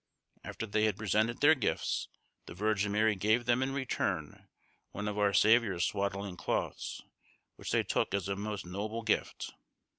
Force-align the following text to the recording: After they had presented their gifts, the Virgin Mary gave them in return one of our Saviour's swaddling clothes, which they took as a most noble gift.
After 0.43 0.65
they 0.65 0.85
had 0.85 0.97
presented 0.97 1.41
their 1.41 1.53
gifts, 1.53 2.07
the 2.47 2.55
Virgin 2.55 2.91
Mary 2.91 3.13
gave 3.15 3.45
them 3.45 3.61
in 3.61 3.71
return 3.71 4.47
one 4.93 5.07
of 5.07 5.19
our 5.19 5.31
Saviour's 5.31 5.85
swaddling 5.85 6.37
clothes, 6.37 7.03
which 7.55 7.71
they 7.71 7.83
took 7.83 8.15
as 8.15 8.27
a 8.27 8.35
most 8.35 8.65
noble 8.65 9.03
gift. 9.03 9.53